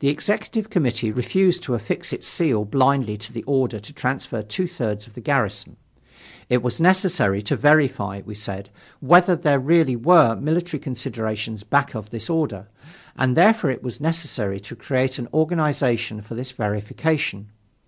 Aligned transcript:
The 0.00 0.08
Executive 0.08 0.68
Committee 0.68 1.12
refused 1.12 1.62
to 1.62 1.74
affix 1.74 2.12
its 2.12 2.26
seal 2.26 2.64
blindly 2.64 3.16
to 3.18 3.32
the 3.32 3.44
order 3.44 3.78
to 3.78 3.92
transfer 3.92 4.42
two 4.42 4.66
thirds 4.66 5.06
of 5.06 5.14
the 5.14 5.20
garrison. 5.20 5.76
It 6.48 6.60
was 6.60 6.80
necessary 6.80 7.40
to 7.42 7.54
verify, 7.54 8.20
we 8.26 8.34
said, 8.34 8.68
whether 8.98 9.36
there 9.36 9.60
really 9.60 9.94
were 9.94 10.34
military 10.34 10.80
considerations 10.80 11.62
back 11.62 11.94
of 11.94 12.10
this 12.10 12.28
order, 12.28 12.66
and 13.16 13.36
therefore 13.36 13.70
it 13.70 13.84
was 13.84 14.00
necessary 14.00 14.58
to 14.58 14.74
create 14.74 15.20
an 15.20 15.28
organization 15.32 16.20
for 16.20 16.34
this 16.34 16.50
verification. 16.50 17.52